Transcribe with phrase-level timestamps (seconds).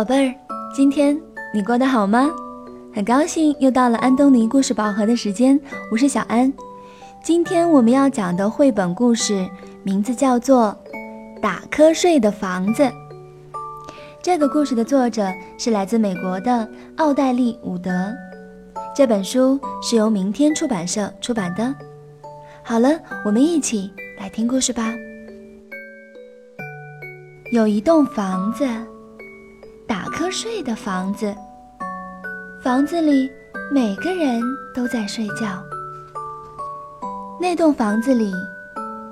[0.00, 0.34] 宝贝儿，
[0.74, 1.14] 今天
[1.52, 2.30] 你过得好吗？
[2.90, 5.60] 很高兴又到了安东尼故事宝盒的时间，
[5.92, 6.50] 我是小安。
[7.22, 9.46] 今天我们要讲的绘本故事
[9.82, 10.74] 名字叫做
[11.42, 12.82] 《打瞌睡的房子》。
[14.22, 18.10] 这个故事的作者是来自美国的奥黛丽·伍德，
[18.96, 21.74] 这本书是由明天出版社出版的。
[22.62, 24.94] 好了，我们一起来听故事吧。
[27.52, 28.66] 有一栋房子，
[29.90, 31.34] 打瞌睡的房子。
[32.62, 33.28] 房子里
[33.72, 34.40] 每个人
[34.72, 35.60] 都在睡觉。
[37.40, 38.32] 那栋房子里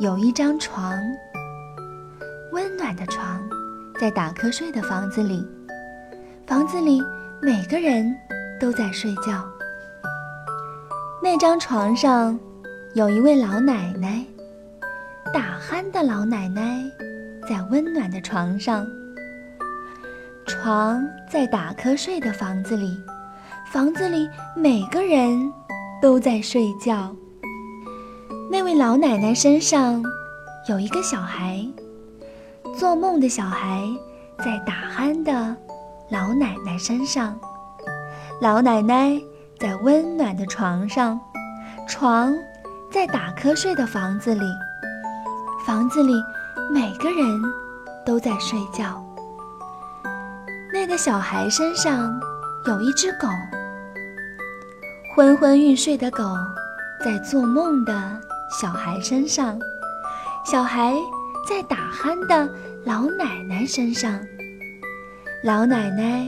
[0.00, 1.00] 有一张床，
[2.50, 3.40] 温暖的床，
[4.00, 5.46] 在打瞌睡的房子里。
[6.44, 7.00] 房子里
[7.40, 8.12] 每个人
[8.60, 9.48] 都在睡觉。
[11.22, 12.36] 那张床上
[12.94, 14.24] 有一位老奶奶，
[15.32, 16.82] 打鼾的老奶奶。
[17.48, 18.84] 在温暖的床上，
[20.64, 22.98] 床在打瞌睡的房子里，
[23.70, 24.26] 房子里
[24.56, 25.52] 每个人
[26.00, 27.14] 都在睡觉。
[28.50, 30.02] 那位老奶奶身上
[30.66, 31.62] 有一个小孩，
[32.78, 33.86] 做梦的小孩
[34.38, 35.54] 在打鼾的
[36.08, 37.38] 老奶奶身上。
[38.40, 39.20] 老奶奶
[39.58, 41.20] 在温暖的床上，
[41.86, 42.34] 床
[42.90, 44.46] 在打瞌睡的房子里，
[45.66, 46.14] 房子里。
[46.72, 47.42] 每个人
[48.06, 49.03] 都在睡觉。
[50.74, 52.20] 那个小孩身上
[52.66, 53.28] 有一只狗，
[55.14, 56.36] 昏昏欲睡的狗
[56.98, 58.20] 在做梦的
[58.60, 59.56] 小孩身上，
[60.44, 60.92] 小孩
[61.48, 62.52] 在打鼾的
[62.84, 64.20] 老奶奶身上，
[65.44, 66.26] 老奶奶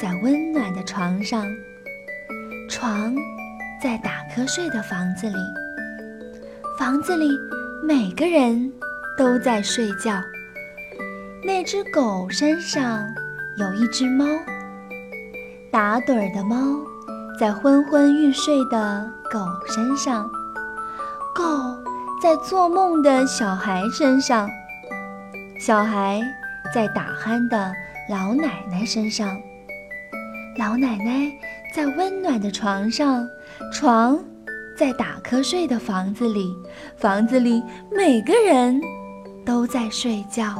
[0.00, 1.46] 在温暖的床上，
[2.68, 3.14] 床
[3.80, 5.36] 在打瞌睡的房子里，
[6.76, 7.30] 房子里
[7.84, 8.72] 每个人。
[9.18, 10.22] 都在睡觉。
[11.42, 13.08] 那只狗身上
[13.58, 14.26] 有一只猫，
[15.70, 16.56] 打盹儿的猫
[17.40, 20.30] 在昏昏欲睡的狗身上，
[21.34, 21.42] 狗
[22.22, 24.46] 在做梦的小孩身上，
[25.58, 26.20] 小孩
[26.74, 27.72] 在打鼾的
[28.10, 29.34] 老奶奶身上，
[30.58, 31.32] 老奶奶
[31.74, 33.26] 在温暖的床上，
[33.72, 34.18] 床
[34.76, 36.54] 在打瞌睡的房子里，
[36.98, 38.80] 房子里每个人。
[39.46, 40.56] 都在睡觉。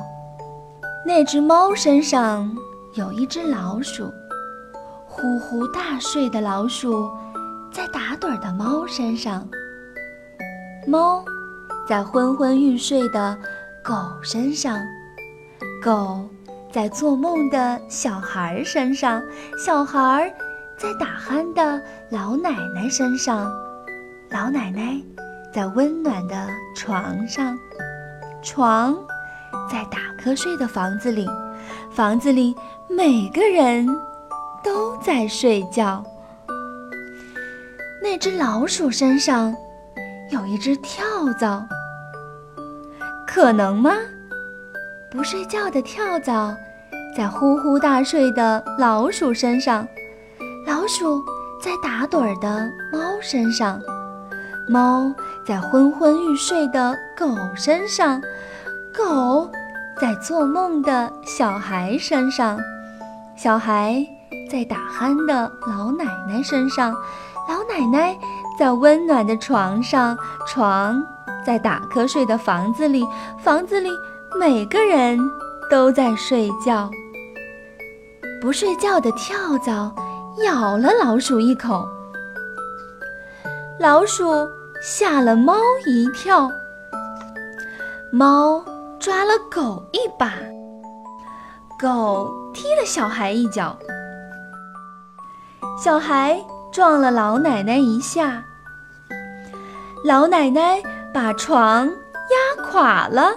[1.05, 2.57] 那只猫身上
[2.97, 4.11] 有一只老鼠，
[5.07, 7.11] 呼呼大睡的老鼠
[7.71, 9.47] 在打盹的猫身上。
[10.87, 11.23] 猫
[11.87, 13.37] 在昏昏欲睡的
[13.84, 14.81] 狗身上，
[15.84, 16.27] 狗
[16.73, 19.23] 在做梦的小孩身上，
[19.63, 20.34] 小孩
[20.78, 21.78] 在打鼾的
[22.09, 23.53] 老奶奶身上，
[24.31, 24.99] 老奶奶
[25.53, 27.59] 在温暖的床上。
[28.43, 28.97] 床
[29.71, 31.28] 在打瞌睡的房子里，
[31.91, 32.54] 房子里
[32.88, 33.87] 每个人
[34.62, 36.04] 都在睡觉。
[38.03, 39.54] 那只老鼠身上
[40.31, 41.04] 有一只跳
[41.38, 41.66] 蚤，
[43.27, 43.93] 可能吗？
[45.10, 46.54] 不睡觉的跳蚤
[47.16, 49.87] 在呼呼大睡的老鼠身上，
[50.66, 51.25] 老鼠
[51.62, 53.81] 在打盹儿的猫身上。
[54.69, 55.15] 猫
[55.47, 58.21] 在昏昏欲睡的狗身上，
[58.93, 59.48] 狗
[59.99, 62.59] 在做梦的小孩身上，
[63.34, 64.07] 小孩
[64.51, 66.93] 在打鼾的老奶奶身上，
[67.49, 68.15] 老奶奶
[68.59, 71.03] 在温暖的床上，床
[71.45, 73.07] 在打瞌睡的房子里，
[73.43, 73.91] 房子里
[74.39, 75.19] 每个人
[75.71, 76.91] 都在睡觉。
[78.39, 79.95] 不睡觉的跳蚤
[80.45, 81.89] 咬了老鼠一口。
[83.81, 84.47] 老鼠
[84.83, 85.55] 吓了猫
[85.87, 86.51] 一跳，
[88.13, 88.63] 猫
[89.06, 90.33] 抓了狗一把，
[91.78, 93.78] 狗踢了小孩一脚，
[95.81, 98.43] 小孩撞了老奶奶一下，
[100.05, 100.83] 老奶奶
[101.15, 103.31] 把床压垮了。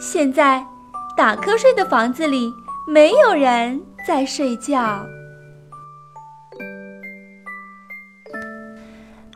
[0.00, 0.66] 现在，
[1.14, 2.50] 打瞌睡的房子里
[2.86, 5.04] 没有人在睡觉。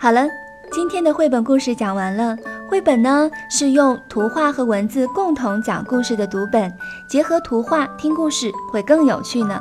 [0.00, 0.26] 好了，
[0.72, 2.34] 今天的绘本故事讲完了。
[2.68, 6.70] 绘本呢是用图画和文字共同讲故事的读本，
[7.08, 9.58] 结合图画听故事会更有趣呢。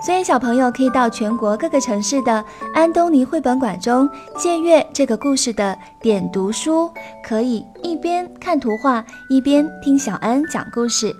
[0.00, 2.42] 所以小朋友可以到全国各个城市的
[2.72, 4.08] 安东尼绘本馆中
[4.38, 6.90] 借阅这个故事的点读书，
[7.22, 11.14] 可以一边看图画一边听小安讲故事。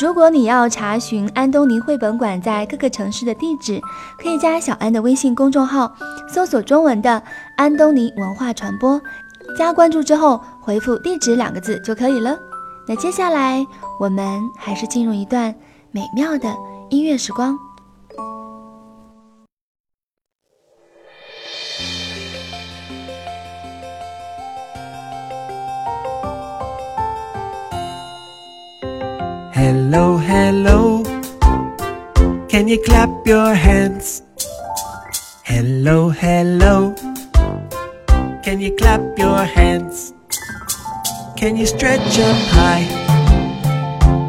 [0.00, 3.80] 如果你要查询安东尼绘本馆在各个城市的地址，
[4.20, 5.92] 可以加小安的微信公众号，
[6.28, 7.22] 搜索中文的
[7.56, 9.00] “安东尼文化传播”，
[9.56, 12.36] 加关注之后回复“地址”两个字就可以了。
[12.86, 13.64] 那接下来
[13.98, 15.54] 我们还是进入一段
[15.90, 16.54] 美妙的
[16.90, 17.56] 音乐时光。
[29.54, 31.02] Hello, hello.
[32.48, 34.22] Can you clap your hands?
[35.44, 37.13] Hello, hello.
[38.44, 40.12] Can you clap your hands?
[41.34, 42.84] Can you stretch up high?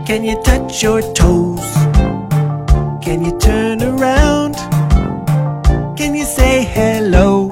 [0.07, 1.67] Can you touch your toes?
[3.03, 4.55] Can you turn around?
[5.97, 7.49] Can you say hello?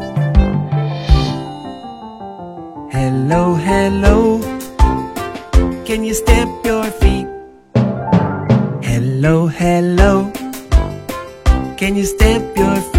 [2.93, 4.39] Hello, hello.
[5.83, 7.27] Can you stamp your feet?
[8.81, 10.31] Hello, hello.
[11.75, 12.92] Can you stamp your feet?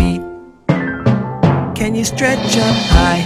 [1.94, 3.24] Can you stretch up high?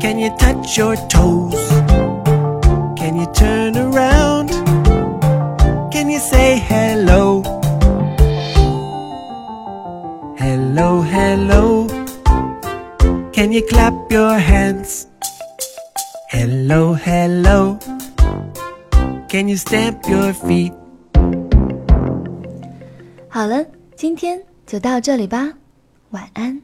[0.00, 1.54] Can you touch your toes?
[2.96, 4.50] Can you turn around?
[5.92, 7.42] Can you say hello?
[10.36, 11.86] Hello, hello.
[13.32, 15.06] Can you clap your hands?
[16.30, 17.78] Hello, hello.
[19.28, 20.72] Can you stamp your feet?
[23.28, 23.64] 好了，
[23.96, 25.52] 今天就到这里吧，
[26.10, 26.60] 晚安。